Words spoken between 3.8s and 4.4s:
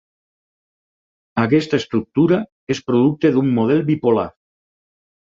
bipolar.